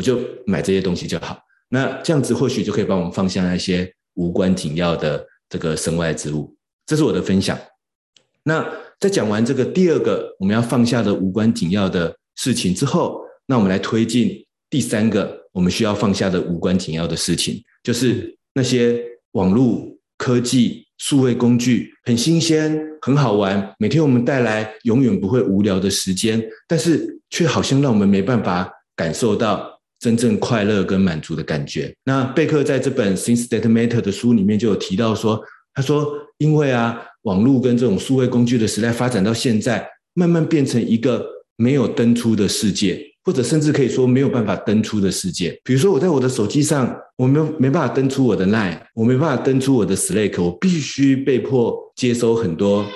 [0.00, 1.38] 我就买这些东西就好。
[1.68, 6.56] 那这样子或许就可以帮我们放下那些无关紧要的这个身外之物。
[6.86, 7.58] 这是我的分享。
[8.44, 8.66] 那
[8.98, 19.86] 在讲完这个第二个我们要放下的无关紧要的事情之后，那我们来推进第三个我们需要放下的无关紧要的事情，就是那些网络
[20.16, 31.94] 科技数位工具很新鲜、很好玩，每天我们带来永远不会无聊的时间，但是却好像让我们没办法感受到真正快乐跟满足的感觉。
[32.04, 35.40] 那贝克在这本《Things That Matter》的书里面就有提到说，
[35.72, 37.06] 他说因为啊。
[37.24, 41.22] 网络跟这种数位工具的时代发展到现在，慢慢变成一个
[41.56, 45.54] 没有登出的世界，或者甚至可以说没有办法登出的世界。
[45.62, 52.86] 比如说，我在我的手机上，我没没办法登出我的 Line，我没办法登出我的 Slack，我必须被迫接收很多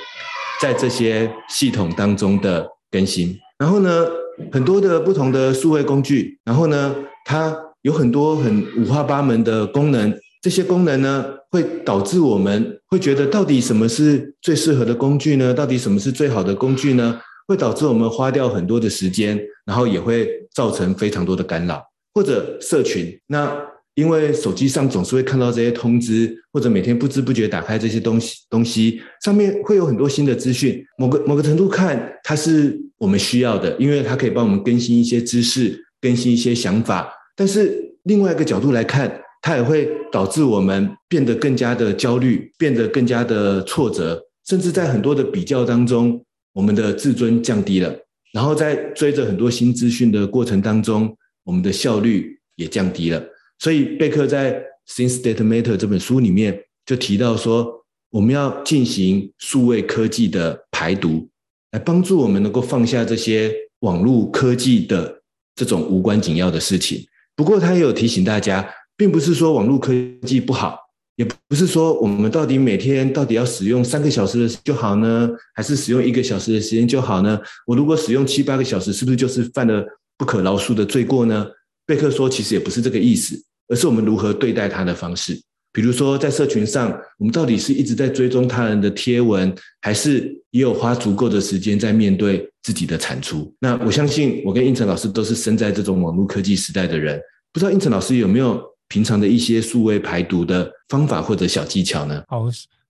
[0.59, 3.39] 在这些系统当中的更新。
[3.59, 4.07] 然后呢，
[4.53, 6.95] 很多的不同的数位工具，然后呢，
[7.25, 10.15] 它有很多很五花八门的功能。
[10.43, 15.55] 这些功能呢，会导致我们会觉得，到底什么是最适合的工具呢？
[15.55, 17.19] 到底什么是最好的工具呢？
[17.47, 21.83] 会导致我们花掉很多的时间，然后也会造成非常多的干扰，
[22.15, 23.19] 或者社群。
[23.27, 23.55] 那
[23.95, 30.85] 因为手机上总是会看到这些通知，或者每天不知不觉打开这些东西，东西上面会有很多新的资讯。
[30.99, 37.09] 某个某个程度看，它是我们需要的，因为它可以帮我们更新一些知识，更新一些想法。
[37.37, 46.21] 但是另外一个角度来看，它也会导致我们变得更加的焦虑，变得更加的挫折，甚至在很多的比较当中，
[46.53, 47.95] 我们的自尊降低了。
[48.33, 53.25] 然后在追着很多新资讯的过程当中，我们的效率也降低了。
[53.59, 54.55] 所以贝克在
[54.89, 61.29] 《Things That Matter》这本书里面就提到说，我们要进行数位科技的排毒，
[61.73, 65.23] 来帮助我们能够放下这些网络科技的
[65.55, 67.07] 这种无关紧要的事情。
[67.37, 68.69] 不过他也有提醒大家。
[68.97, 69.93] 并不是说网络科
[70.25, 70.79] 技不好，
[71.17, 77.37] 也不是说我们到底每天到底要使用三个小时的就好呢，还是使用一个小时的时间就好呢？
[77.67, 79.85] 我如果使用七八个小时，是不是就是犯了
[80.17, 81.45] 不可饶恕的罪过呢？
[81.87, 85.41] 贝克说，其实也不是这个意思，而是我们如何对待它的方式。
[85.73, 93.53] 比如说，在社群上，我们到底是一直在追踪他人的贴文，还是也有花足够的时间在面对自己的产出？
[93.59, 97.21] 那我相信，我跟应成老师都是生在这种网络科技时代的人，
[97.53, 98.63] 不知道应成老师有没有？
[98.87, 102.23] 平常的一些数位排毒的方法或者小技巧呢？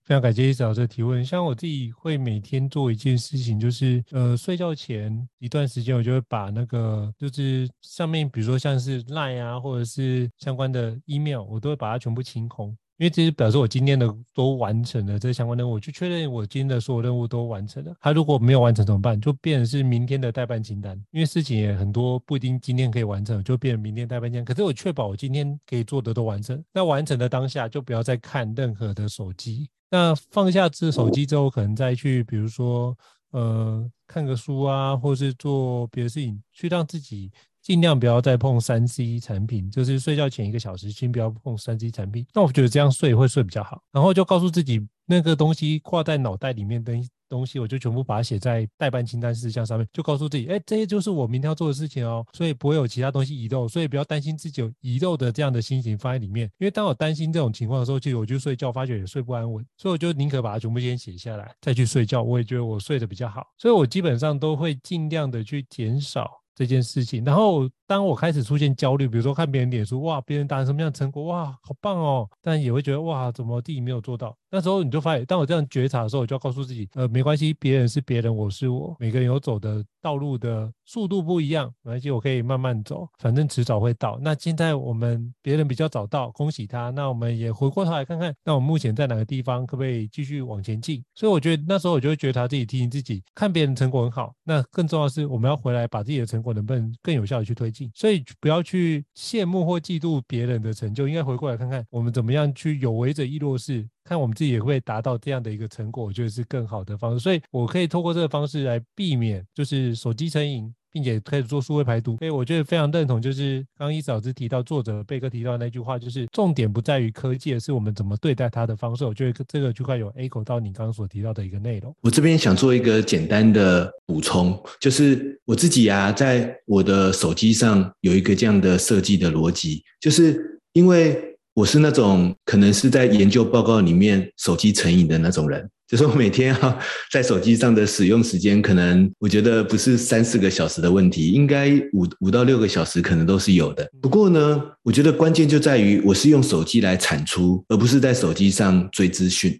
[0.05, 1.25] 非常感谢胤丞老师的提问。
[1.25, 12.77] 像我自己会每天做一件事情，就是呃睡觉前一段时间，我就会把那个就是上面，比如说像是 Line 啊，或者是相关的 email，我都会把它全部清空。
[12.97, 17.93] 因为这是表示我今天的都完成了这相关任务，我就确认我今天的所有任务都完成了。
[17.99, 19.19] 他如果没有完成怎么办？
[19.19, 20.95] 就变成是明天的待办清单。
[21.11, 24.45] 因为事情也很多，不一定今天可以完成，就变成明天待办清单。
[24.45, 26.63] 可是我确保我今天可以做的都完成。
[26.71, 29.69] 那完成的当下就不要再看任何的手机。
[29.89, 32.97] 那放下这手机之后，可能再去，比如说
[33.31, 37.29] 呃看个书啊，或是做别的事情，去让自己。
[37.65, 42.23] 尽量不要再碰三 C 产品，就是睡觉前一个小时，先不要碰三 C 产品。
[42.31, 43.81] 那我觉得这样睡会睡比较好。
[43.91, 46.93] 然后就告诉自己，那个东西挂在脑袋里面的
[47.27, 49.87] 东西，我就全部把它写在待办清单事项上面。
[49.91, 56.47] 就告诉自己，哎，这些就是我明天要做的事情哦，所以不会有其他东西遗漏，所以不要担心自己有遗漏的这样的心情放在里面。
[56.59, 62.21] 因为当我担心这种情况的时候，其实我就睡觉，发觉也睡不安稳，所以我就宁可把它全部先写下来，再去睡觉。
[62.21, 66.29] 我也觉得我睡得比较好，所以我基本上都会尽量的去减少。
[66.55, 74.35] 这件事情，然后当我开始出现焦虑，比如说看别人脸书，哇，别人达成什么样的成果，哇，好棒哦，但也会觉得哇，怎么自己没有做到？
[74.49, 84.17] 那时候你就发现，当我这样觉察的时候，我就要告诉自己，呃，没关系，别人是别人，我是我，每个人有走的道路的速度不一样，没关系，我可以慢慢走，反正迟早会到。
[84.21, 86.89] 那现在我们别人比较早到，恭喜他。
[86.91, 91.03] 那我们也回过头来看看，那我们目前在哪个地方，可不可以继续往前进？
[91.13, 97.91] 所以我觉得那时候我就会觉察自己，提醒自己，看别人成果很好，那更重要的是，我们要回来把自己的成果能不能更有效的去推进。
[97.95, 103.85] 所以不要去羡慕或嫉妒别人的成就，应该回过来看看，我们怎么样去有为者亦若是。
[104.07, 107.19] 看我们自己也会达到这样的一个成果，我觉得是更好的方式。
[107.19, 112.15] 所以我可以透过这个方式来避免，就是手机成瘾，并且开始做数位排毒。
[112.19, 119.03] 所以我觉得非常认同，就是刚刚胤丞老师提到，作者贝克提到那句话，就是重点不在于科技，而是我们怎么对待它的方式。
[119.03, 121.93] 我觉得这个区块有 echo 到你刚刚所提到的一个内容。
[121.99, 131.31] 我这边想做一个简单的补充，就是我自己啊，在我的手机上有一个这样的设计的逻辑，就是因为。
[131.55, 136.79] 我是那种可能是在研究报告里面手机成瘾的那种人，就是我每天要
[137.11, 143.87] 在手机上的使用时间，可能我觉得不是三四个小时的问题，应该五五到六个小时可能都是有的。
[144.01, 149.59] 不过呢，我觉得关键就在于我是用手机来产出，而不是在手机上追资讯。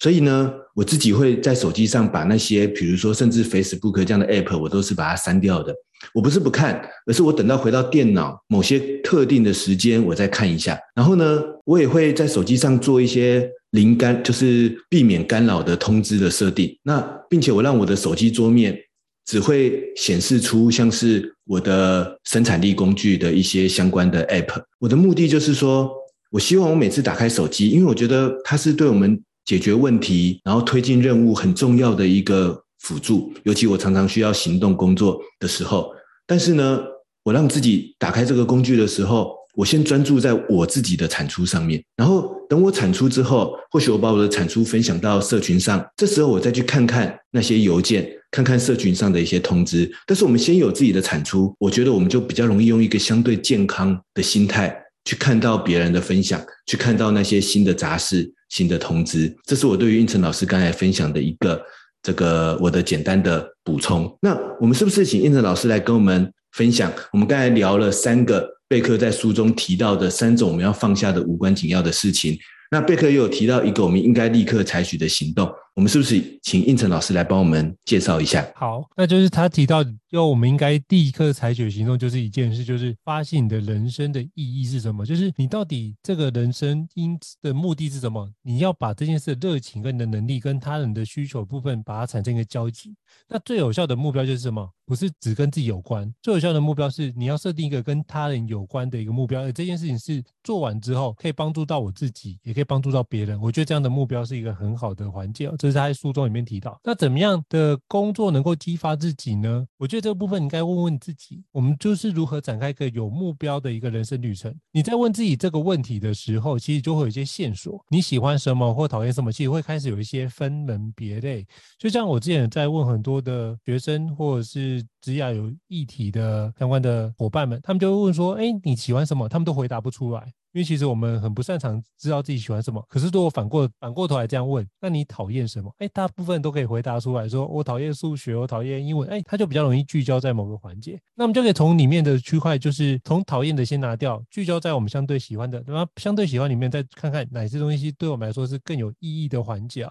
[0.00, 5.74] 所以呢，我自己会在手机上把那些，比如说甚至 Facebook 这样的 App，我都是把它删掉的。
[6.14, 10.78] 我不是不看，而是我等到回到电脑某些特定的时间，我再看一下。
[10.94, 16.76] 然后呢，我也会在手机上做一些零干，就是避免干扰的通知的设定。
[16.82, 18.78] 那并且我让我的手机桌面
[19.26, 24.62] 只会显示出像是我的生产力工具的一些相关的 App。
[24.78, 25.92] 我的目的就是说，
[26.30, 32.62] 我希望我每次打开手机，因为我觉得它是对我们解决问题，然后推进任务很重要的一个。
[32.78, 35.90] 辅助，尤其我常常需要行动工作的时候，
[36.26, 36.80] 但是呢，
[37.24, 49.90] 我让自己打开这个工具的时候，我先专注在我自己的产出上面，然后等我产出之后，或许我把我的产出分享到社群上，这时候我再去看看那些邮件，看看社群上的一些通知。
[50.06, 59.34] 但是我们先有自己的产出，我觉得我们就比较容易用一个相对健康的心态去看到别人的分享，去看到那些新的杂事、新的通知。
[59.44, 61.60] 这是我对于胤丞老师刚才分享的一个
[62.02, 64.16] 这个我的简单的补充。
[64.20, 66.92] 那我们是不是请应成老师来跟我们分享？
[67.12, 68.58] 我们刚才聊了三个。
[68.70, 72.38] 贝克在书中提到的三种我们要放下的无关紧要的事情，
[72.70, 78.44] 那贝克又有提到一个我们应该立刻采取的行动，我们是不是请应成老师来帮我们介绍一下？
[78.56, 88.28] 好，那就是他提到，就我们应该第一刻采取行动，就是一件事，就是发现你的人生的意义是什么，就是你到底这个人生因的目的是什么？
[88.42, 92.96] 你要把这件事的热情跟你的能力跟他人的需求部分，把它产生一个交集。
[93.28, 94.68] 那最有效的目标就是什么？
[94.84, 103.38] 不是只跟自己有关，最有效的目标是你要设定一个跟他人有关的一个目标，而这件事情是做完之后可以帮助到我自己，也可以帮助到别人。
[103.38, 106.80] 我觉得这样的目标是一个很好的环境，就是他在书中里面提到。
[106.82, 109.66] 那怎么样的工作能够激发自己呢？
[109.76, 114.54] 我觉得这个部分你应该问问自己，我们就是如何展开一个有目标的一个人生旅程。
[114.72, 121.46] 你在问自己这个问题的时候，其实就会有一些线索，你喜欢什么或讨厌什么，其实会开始有一些分门别类。
[121.78, 130.32] 就像我之前在问很多的学生或者是职涯有议题的相关的伙伴们，他们就会问说：“哎，你喜欢什么？”他们都回答不出来。
[130.58, 135.72] 因为其实我们很不擅长知道自己喜欢什么，可是如果反过反过头来这样问，那你讨厌什么？
[135.78, 141.00] 哎，大部分都可以回答出来说，我讨厌数学，我讨厌英文，哎，他就比较容易聚焦在某个环节。
[141.14, 149.86] 那我们就可以从里面的区块，就是从讨厌的先拿掉，聚焦在我们相对喜欢的，对吧相对喜欢里面再看看哪些东西对我们来说是更有意义的环节。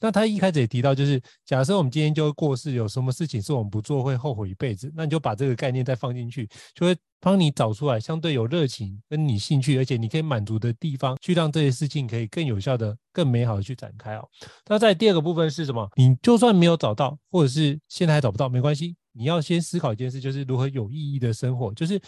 [0.00, 14.28] 那他一开始也提到，就是假设我们今天就会过世，有什么事情是我们不做会后悔一辈子，那你就把这个概念再放进去，就会帮你找出来相对有热情跟你兴趣，而且你可以满足的地方，去让这些事情可以更有效的、更美好的去展开哦。
[14.66, 15.88] 那在第二个部分是什么？
[15.96, 22.00] 你就算没有找到，或者是现在还找不到，没关系，你要先思考一件事，就是如何有意义的生活，就是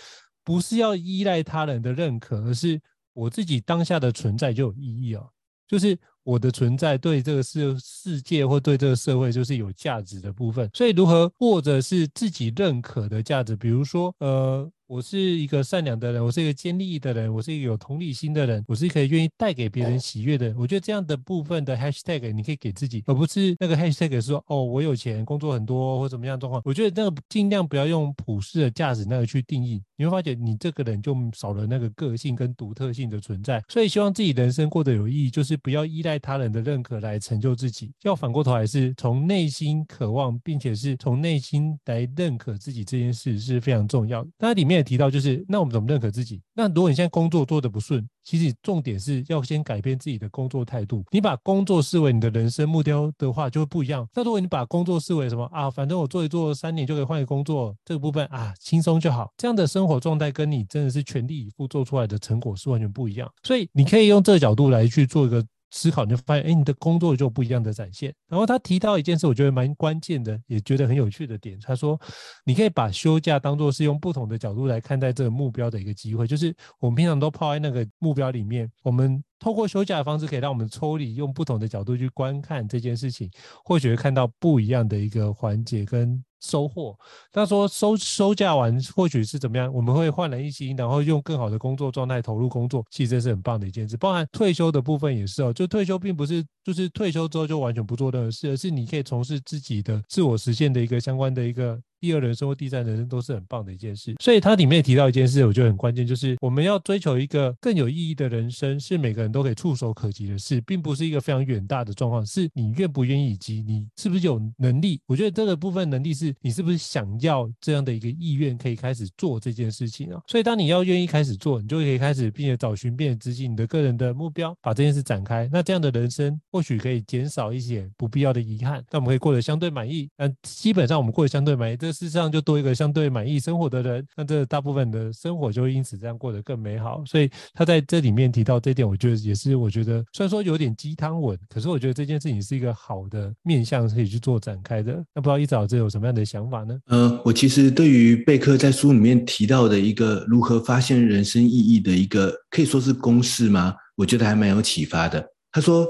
[0.44, 2.80] 不是要依赖他人的认可，而是
[3.12, 5.28] 我自己当下的存在就有意义哦。
[5.66, 14.70] 就是我的存在对这个世世界或对这个社会就是有价值的部分，所以如何或者是自己认可的价值，比如说呃。
[14.88, 20.56] 我是一个善良的人，我是一个坚毅的人，我是一个有同理心的人，我是可以愿意带给别人喜悦的人。
[20.56, 26.62] 我觉得这样的部分的 hashtag 你可以给自己，而不是那个 hashtag 说哦，我有钱，工作很多或怎么样的状况。
[26.64, 33.62] 我觉得那个尽量不要用普世的价值那个去定义，你会发现你这个人就少了那个个性跟独特性的存在。
[33.68, 44.30] 所以希望自己人生过得有意义，就是不要依赖他人的认可来成就自己，要反过头来是从内心渴望，并且是从内心来认可自己这件事是非常重要的。
[44.40, 44.88] 那里面也。
[44.88, 46.40] 提到就是，那我们怎么认可自己？
[46.54, 51.04] 那如果你现在工作做得不顺，其实重点是要先改变自己的工作态度。
[51.10, 54.08] 你把工作视为你的人生目标的话，就会不一样。
[54.14, 55.70] 那如果你把工作视为什么啊？
[55.70, 59.30] 反正我做一做三年就可以换一个工作，这个部分啊轻松就好。
[59.36, 63.30] 这样的生活状态跟你真的是全力以赴做出来的成果是完全不一样。
[63.42, 65.44] 所以你可以用这个角度来去做一个。
[65.70, 68.14] 思考你就发现，哎，你的工作就不一样的展现。
[68.28, 71.58] 然后他提到一件事，我觉得蛮关键的，也觉得很有趣的点。
[71.60, 72.00] 他说，
[72.44, 76.26] 你可以把休假当做是用不同的角度来看待这个目标的一个机会。
[76.26, 83.30] 就是我们平常都泡在那个目标里面，我们透过休假的方式，可以让我们抽离，用不同的角度去观看这件事情，
[83.64, 86.22] 或许会看到不一样的一个环节跟。
[86.40, 86.96] 收获，
[87.32, 89.74] 他说收收假完或许是怎么样？
[89.74, 93.96] 我们会焕然一新，然后用更好的工作状态投入工作，其实这是很棒的一件事。
[93.96, 101.76] 包含退休的部分也是哦，就退休并不是就是退休之后就完全不做任何事，而是你可以从事自己的自我实现的一个相关的一个。
[102.00, 115.00] 第二人生或第三人生都是很棒的一件事，所以它里面提到一件事，我觉得很关键，就是我们要追求一个更有意义的人生，是每个人都可以触手可及的事，并不是一个非常远大的状况，是你愿不愿意以及你是不是有能力。
[115.06, 120.20] 我觉得这个部分能力是你是不是想要这样的一个意愿，可以开始做这件事情啊。
[120.26, 125.48] 所以当你要愿意开始做，你就可以开始并且找寻并且执行你的个人的目标，把这件事展开。
[125.52, 130.08] 那这样的人生或许可以减少一些不必要的遗憾，那我们可以过得相对满意。
[130.16, 132.68] 但基本上我们过得相对满意，这世上就多一个。
[132.78, 137.02] 相对满意生活的人，那这大部分的生活就会因此这样过得更美好。
[137.06, 144.92] 所以他在这里面提到这点，我觉得也是，我觉得虽然说有点鸡汤文，可是我觉得这件事情是一个好的面向可以去做展开的。
[145.14, 146.78] 那不知道一早这有什么样的想法呢？
[146.86, 153.74] 呃，我其实对于贝克在书里面提到的一个如何发现人生意义的一个可以说是公式吗？
[153.96, 155.26] 我觉得还蛮有启发的。
[155.50, 155.84] 他说，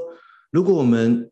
[0.50, 1.28] 如果我们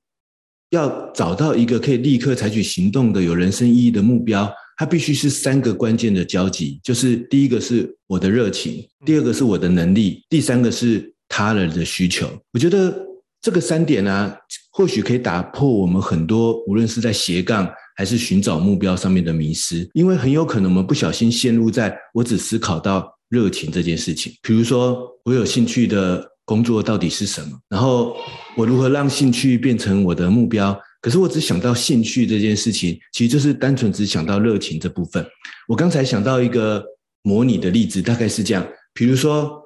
[0.71, 4.53] 要找到一个可以立刻采取行动的有人生意义的目标。
[4.79, 12.29] 它必须是三个关键的交集，就是第一个是我的热情，第二个是我的能力，第三个是他人的需求。
[12.53, 12.95] 我觉得
[13.41, 14.37] 这个三点呢、啊，
[14.73, 28.16] 或许可以打破我们很多无论是在斜杠还是寻找目标上面的迷失，因为很有可能我们不小心陷入在我只思考到热情这件事情，比如说我有兴趣的工作到底是什么，然后
[28.57, 30.74] 我如何让兴趣变成我的目标。
[31.03, 35.24] 可是我只想到兴趣这件事情，其实就是单纯只想到热情这部分。
[35.68, 36.82] 我刚才想到一个
[37.22, 39.61] 模拟的例子，大概是这样：比如说，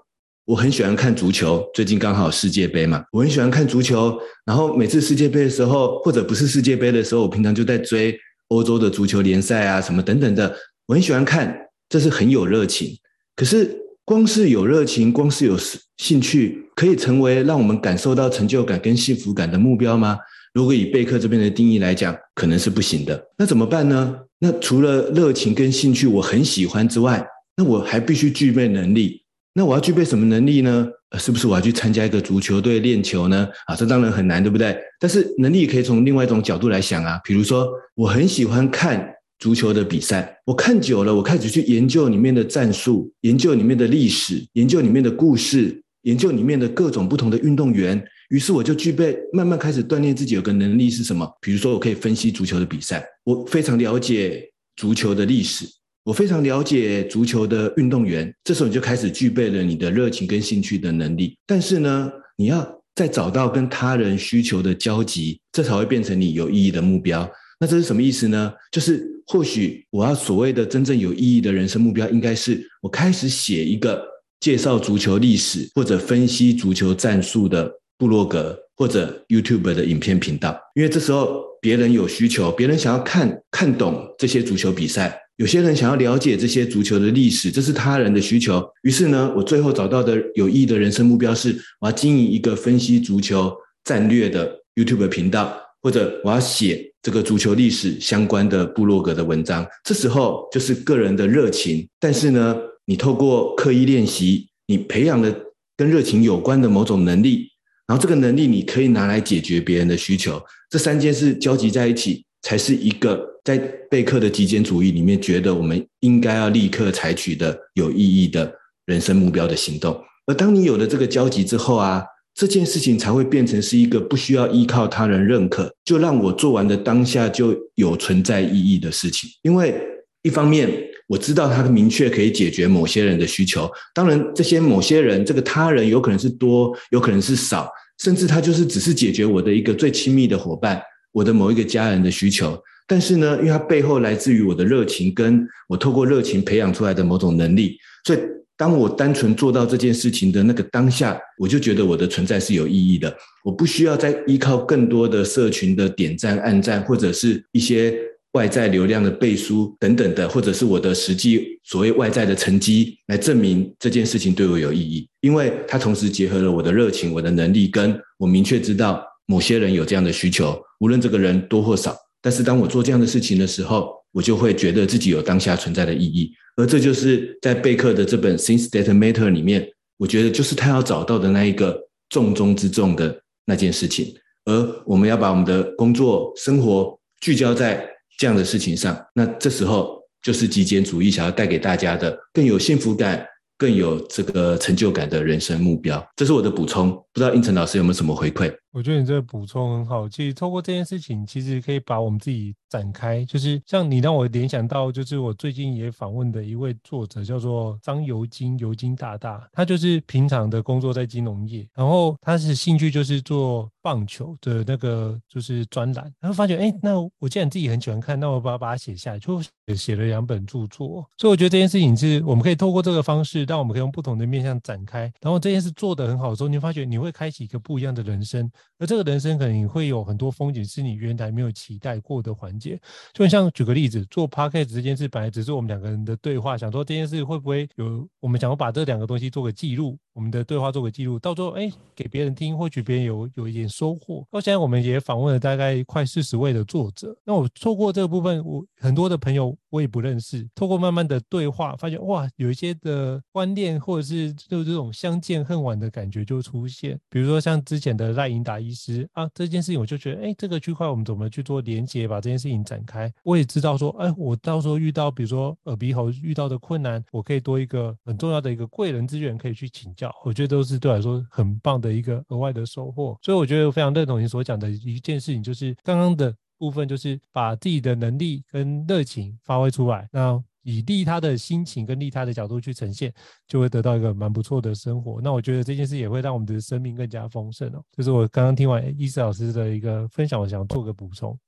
[0.45, 4.19] 我很喜欢看足球，最近刚好世界杯嘛，我很喜欢看足球。
[4.45, 8.19] 然后每次世界杯的时候，或者不是世界杯的时候，我平常就在追
[8.49, 10.55] 欧洲的足球联赛啊，什么等等的，
[10.87, 11.57] 我很喜欢看，
[11.89, 12.95] 这是很有热情。
[13.37, 13.79] 可是
[14.11, 15.57] 光是有热情，光是有
[15.99, 20.19] 兴趣，可以成为让我们感受到成就感跟幸福感的目标吗？
[20.53, 23.25] 如果以贝克这边的定义来讲，可能是不行的。
[23.39, 24.17] 那怎么办呢？
[24.41, 27.25] 那除了热情跟兴趣我很喜欢之外，
[27.57, 29.23] 那我还必须具备能力。
[29.55, 30.89] 那我要具备什么能力呢？
[31.17, 33.49] 是不是我要去参加一个足球队练球呢？
[33.67, 34.77] 啊，这当然很难，对不对？
[34.99, 37.21] 但是能力可以从另外一种角度来想啊。
[37.23, 39.09] 比如说，我很喜欢看
[39.41, 48.01] 足球的比赛，我看久了，我开始去研究里面的战术，研究里面的历史，研究里面的故事，研究里面的各种不同的运动员。
[48.29, 51.27] 于是我就具备慢慢开始锻炼自己有个能力是什么？
[51.41, 55.65] 比如说我可以分析足球的比赛，我非常了解足球的历史，
[56.05, 58.33] 我非常了解足球的运动员。
[58.45, 61.35] 这时候你就开始具备了你的热情跟兴趣的能力。
[61.47, 67.29] 但是呢，你要再找到跟他人需求的交集，这才会变成你有意义的目标。
[67.61, 68.53] 那这是什么意思呢？
[68.73, 74.03] 就是或许我要所谓的真正有意义的人生目标，应该是我开始写一个
[74.41, 77.73] 介绍足球历史或者分析足球战术的。
[78.01, 88.67] 部落格或者 YouTube 的影片频道，因为这时候别人有需求，别人想要看看懂这些足球比赛，有些人想要了解这些足球的历史，这是他人的需求。
[88.85, 93.55] 于是呢，我最后找到的有意义的人生目标是，我要经营一个分析足球
[93.85, 99.67] 战略的 YouTube 频道，或者我要写这个足球历史相关的部落格的文章。
[99.85, 105.35] 这时候就是个人的热情，但是呢，你透过刻意练习，你培养了
[105.77, 107.49] 跟热情有关的某种能力。
[107.87, 110.41] 然后这个能力你可以拿来解决别人的需求，
[110.71, 113.59] 这三件事交集在一起，才是一个在
[113.91, 118.53] 贝克的极简主义里面觉得我们应该要立刻采取的有意义的
[118.87, 120.01] 人生目标的行动。
[120.27, 129.29] 而当你有了这个交集之后啊，这件事情才会变成是一个不需要依靠他人认可，就让我做完的当下就有存在意义的事情。
[129.43, 129.75] 因为
[130.23, 130.71] 一方面
[131.07, 137.69] 我知道他明确可以解决某些人的需求，当然这些某些人这个他人有可能是多，有可能是少。
[138.03, 140.81] 甚至他就是只是解决我的一个最亲密的伙伴，
[141.13, 142.59] 我的某一个家人的需求。
[142.87, 147.77] 但是呢，因为它背后来自于我的热情，跟我透过热情培养出来的某种能力，
[148.07, 148.19] 所以
[148.61, 153.11] 当我单纯做到这件事情的那个当下，我就觉得我的存在是有意义的。
[153.43, 157.99] 我不需要再依靠更多的社群的点赞、按赞，或者是一些。
[158.35, 171.97] 外在流量的背书等等的，或者是我的实际所谓外在的成绩来证明这件事情对我有意义，因为它同时结合了我的热情、我的能力，跟我明确知道某些人有这样的需求，无论这个人多或少。
[172.23, 184.15] 但是当我做这样的事情的时候，我就会觉得自己有当下存在的意义，而这就是在贝克的这本《Things That Matter》里面，我觉得就是他要找到的那一个重中之重的那件事情。
[184.45, 187.87] 而我们要把我们的工作、生活聚焦在。
[188.19, 196.07] 这样的事情上，那这时候就是极简主义想要带给大家的更有幸福感、更有这个成就感的人生目标。
[196.17, 198.55] 这是我的补充，不知道应成老师有没有什么回馈？
[198.73, 200.09] 我觉得你这个补充很好。
[200.09, 203.25] 其实透过这件事情，其实可以把我们自己展开。
[203.25, 209.49] 就是像你让我联想到，就是我最近也访问的一位作者，叫做张尤金，尤金大大。
[209.53, 213.71] 他就是平常的工作在金融业，然后他是兴趣就是做。
[213.83, 219.41] 棒球的那个就是专栏，然后发觉，哎，那我既然自己很喜欢看，那我把把它写下来，就
[219.75, 221.09] 写了两本著作。
[221.17, 225.11] 所以我觉得这件事情是我们可以透过这个方式，让我们可以用不同的面向展开。
[225.23, 232.79] 然后这件事做得很好的时候，你会发觉你会开启一个不一样的人生，而这个人生可能会有很多风景是你原来没有期待过的环节。
[233.15, 243.71] 就像举个例子，做 Podcast 这件事本来只是我们两个人的对话，想说这件事会不会有我们想要把这两个东西做个记录，我们的对话做个记录，到时候哎给别人听，或许别人有有一点。
[243.71, 244.27] 收获。
[244.31, 247.17] 到现在，我们也访问了大概快四十位的作者。
[247.25, 250.47] 那我错过这个部分，我很多的朋友我也不认识。
[250.55, 256.99] 透过慢慢的对话，发现哇，有一些的观念或者是就这种相见恨晚的感觉就出现。
[257.09, 263.13] 比如说像之前的赖盈达医师啊，这件事情我就觉得，哎，这个区块我们怎么去做连接，把这件事情展开。
[263.23, 270.11] 我也知道说，哎，我到时候遇到比如说耳鼻喉遇到的困难，我可以多一个很重要的一个贵人资源可以去请教。
[270.25, 273.17] 我觉得都是对我来说很棒的一个额外的收获。
[273.23, 276.35] 所以我觉得我非常认同你所讲的一件事情，就是刚刚的。
[276.61, 283.13] 部分就是把自己的能力跟热情发挥出来，那以利他的心情跟利他的角度去呈现，
[283.47, 285.21] 就会得到一个蛮不错的生活。
[285.23, 287.83] 那我觉得这件事也会让我们的生命更加丰盛哦。
[287.97, 291.39] 就是我刚刚听完伊思老师的一个分享，我想做个补充。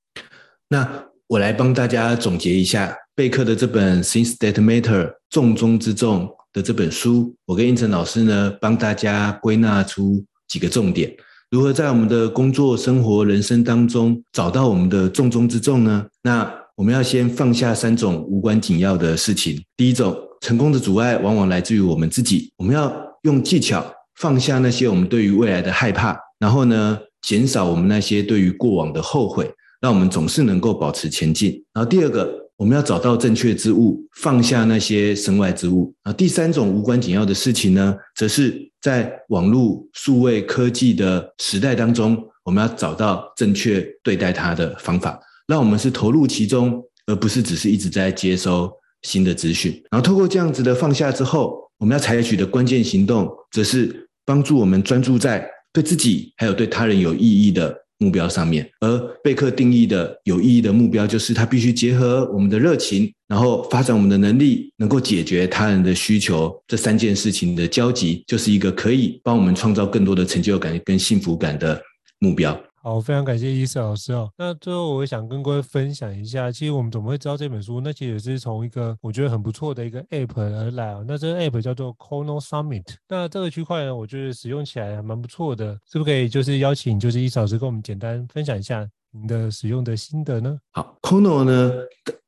[0.67, 11.15] 那我来帮大家总结一下贝克的这本《Things That Matter》重中之重的这本书，我跟胤丞老师呢帮大家归纳出几个重点。
[11.49, 16.03] 如何在我们的工作、生活、人生当中找到我们的重中之重呢？
[16.23, 19.63] 那我们要先放下三种无关紧要的事情。
[19.77, 22.51] 第一种，成功的阻碍往往来自于我们自己。
[22.57, 22.91] 我们要
[23.23, 29.49] 用技巧放下那些我们对于未来的害怕，然后呢，减少我们那些对于过往的后悔，
[29.81, 31.51] 让我们总是能够保持前进。
[31.73, 35.93] 然后第二个，我们要找到正确之物，放下那些身外之物。
[36.03, 38.69] 啊，第三种无关紧要的事情呢，则是。
[38.83, 45.17] 在网络数位科技的时代当中，我们要找到正确对待它的方法，
[45.47, 48.71] 让我们是投入其中，而不是只是一直在接收
[49.01, 49.71] 新的资讯。
[49.91, 66.53] 然后透过这样子的放下之后，我们要采取的关键行动，则是帮助我们专注在对自己还有对他人有意义的目标上面，而贝克定义的有意义的目标，就是它必须结合我们的热情，然后发展我们的能力，能够解决他人的需求。
[66.67, 71.81] 这三件事情的交集，就是一个可以帮我们创造更多的成就感跟幸福感的
[72.19, 72.57] 目标。
[72.85, 74.29] 好，非常感谢医师老师哦。
[74.37, 77.79] 那最后，我想跟各位分享一下，其实我们怎么会知道这本书？
[77.79, 81.05] 那其实也是从一个我觉得很不错的一个 App 而来哦。
[81.07, 82.83] 那这个 App 叫做 c o n o Summit。
[83.07, 90.59] 那这个区块呢，我觉得使用起来还蛮不错的，是不是可以就是邀请就是医师老师跟我们简单分享一下您的使用的心得呢？
[90.71, 91.71] 好 c o n o 呢，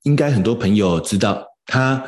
[0.04, 2.02] 应该很多朋友知道，它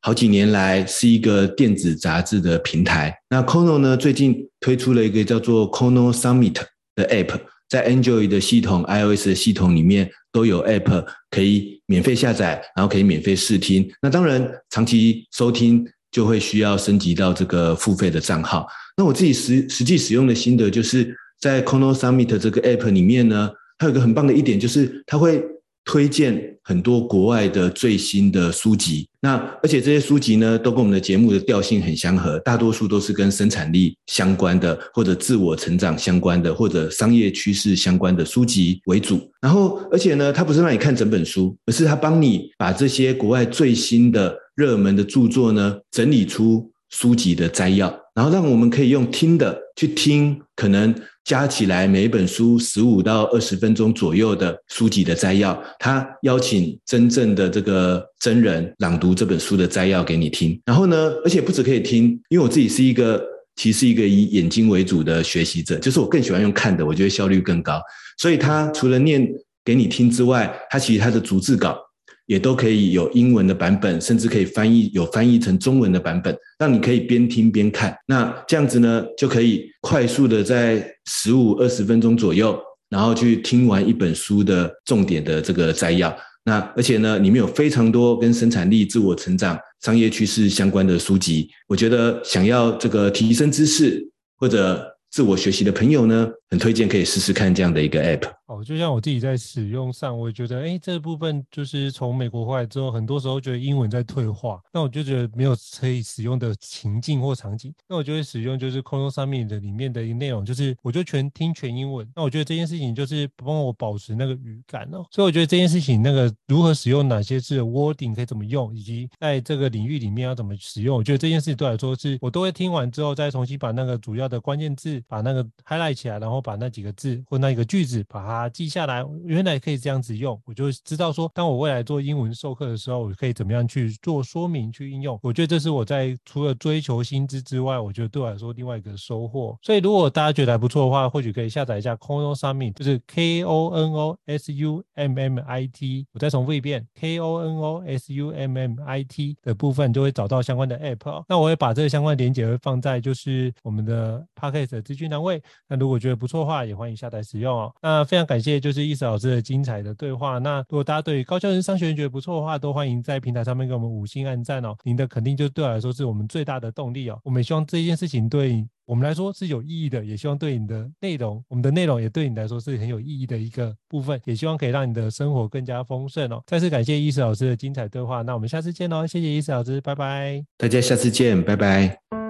[0.00, 3.16] 好几年来是一个电子杂志的平台。
[3.30, 6.60] 那 Conno 呢，最近推出了一个叫做 Chrono Summit
[6.96, 7.38] 的 App。
[7.72, 13.90] 在 Android 的系统、iOS 的系统里面都有 App 可以免费下载，然后可以免费试听。
[14.02, 18.66] 那当然，长期收听就会需要升级到这个付费的账号。
[18.94, 25.42] 那我自己实实际使用的心得就是在 c o n o Summit 这个 App 里面呢，它有个很棒的一点，就是它会
[25.84, 39.28] 推荐很多国外的最新的书籍，那而且这些书籍呢，都跟我们的节目的调性很相合，大多数都是跟生产力相关的，或者自我成长相关的，或者商业趋势相关的书籍为主。
[39.40, 50.94] 然后，而且呢，它不是让你看整本书，而是它帮你把这些国外最新的热门的著作呢，整理出书籍的摘要，然后让我们可以用听的去听，可能。
[51.24, 60.60] 加起来每本书十五到二十分钟左右的书籍的摘要，他邀请真正的这个真人朗读这本书的摘要给你听。
[60.64, 63.24] 然后呢，而且不只可以听，因为我自己是一个
[63.56, 67.80] 其实是一个以眼睛为主的学习者，就是我更喜欢用看的，我觉得效率更高。
[68.18, 69.28] 所以他除了念
[69.64, 71.78] 给你听之外，他其实他的逐字稿。
[72.26, 77.96] 也都可以有英文的版本，甚至可以翻译，有翻译成中文的版本，让你可以边听边看。
[78.06, 82.58] 那这样子呢，就可以快速的在十五二十分钟左右，
[82.88, 86.14] 然后去听完一本书的重点的这个摘要。
[86.44, 91.48] 那而且呢，里面有非常多跟生产力、自我成长、商业趋势相关的书籍。
[91.68, 94.04] 我觉得想要这个提升知识
[94.36, 98.32] 或者自我学习的朋友呢，很推荐可以试试看这样的一个 app。
[98.46, 112.08] 哦，就像我自己在使用上，我也觉得，哎，这部分就是从美国回来之后，很多时候觉得英文在退化，那我就觉得没有可以使用的情境或场景，那我就会使用就是 Chrono Summit 的里面的一个内容，就是我就全听全英文。
[112.16, 115.04] 那我觉得这件事情就是帮我保持那个语感哦。
[115.10, 129.04] 所以我觉得这件事情那个如何使用哪些字的 wording 可以怎么用，以及在这个领域里面要怎么使用，我觉得这件事情对我来说是我都会听完之后再重新把那个主要的关键字把那个 highlight 起来，然后把那几个字或那一个句子把它记下来。
[129.24, 135.18] 原来可以这样子用，我就知道说，当我未来做英文授课的时候，我可以怎么样去做说明、去应用。
[135.22, 139.56] 我觉得这是我在除了追求薪资之外，我觉得对我来说另外一个收获。
[139.62, 146.06] 所以如果大家觉得还不错的话，或许可以下载一下 Kono Summit，就是 K O N O S U M M I T。
[146.12, 151.24] 我再重复一遍，K O N O S U M M I T 的部分就会找到相关的 App。
[151.28, 155.42] 那我会把这个相关的链接会放在就是我们的 Podcast 的资资讯栏位。
[155.68, 157.74] 那如果觉得不错的话，也欢迎下载使用哦。
[157.82, 160.38] 那非常感谢就是易思老师的精彩的对话。
[160.38, 164.76] 那如果大家对于高教人商学院觉得不错的话，都欢迎在平台上面给我们五星按赞哦。
[164.84, 167.18] 您的肯定就对我来说是我们最大的动力哦。
[167.24, 176.42] 我们也希望这件事情对我们来说是有意义的，也希望对你的内容，我们的内容也对你来说是很有意义的一个部分，也希望可以让你的生活更加丰盛哦。
[176.46, 180.44] 再次感谢易思老师的精彩对话，那我们下次见喽，谢谢易思老师，拜拜。
[180.58, 182.21] 大家下次见，拜拜。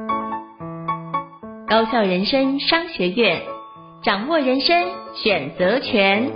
[1.72, 3.40] 高校人生商学院，
[4.02, 6.30] 掌握人生选择权。